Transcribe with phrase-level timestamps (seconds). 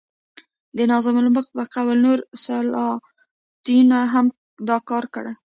[0.77, 4.25] د نظام الملک په قول نورو سلاطینو هم
[4.69, 5.33] دا کار کړی.